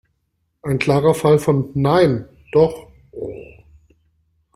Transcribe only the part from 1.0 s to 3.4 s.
Fall von: "Nein! Doch! Oh!"